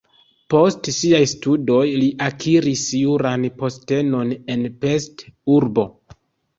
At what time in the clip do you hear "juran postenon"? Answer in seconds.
3.03-4.35